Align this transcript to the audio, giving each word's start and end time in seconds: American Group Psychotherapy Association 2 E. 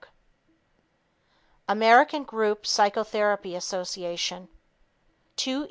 American 1.69 2.23
Group 2.23 2.65
Psychotherapy 2.65 3.55
Association 3.55 4.47
2 5.35 5.57
E. 5.59 5.59